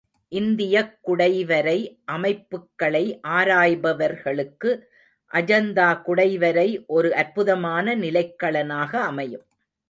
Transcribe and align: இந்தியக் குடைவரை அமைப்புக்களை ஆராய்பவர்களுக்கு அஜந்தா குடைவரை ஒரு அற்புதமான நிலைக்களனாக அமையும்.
இந்தியக் 0.31 0.93
குடைவரை 1.07 1.75
அமைப்புக்களை 2.11 3.03
ஆராய்பவர்களுக்கு 3.29 4.71
அஜந்தா 5.31 5.89
குடைவரை 6.05 6.67
ஒரு 6.87 7.11
அற்புதமான 7.15 7.95
நிலைக்களனாக 7.95 8.91
அமையும். 9.03 9.45